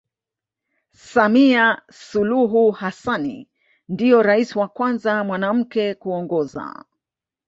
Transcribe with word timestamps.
Samia 1.11 1.65
Suluhu 1.91 2.71
Hassanni 2.71 3.49
Ndio 3.89 4.23
rais 4.23 4.55
wa 4.55 4.67
Kwanza 4.67 5.23
mwanamke 5.23 5.95
kuongoza 5.95 6.85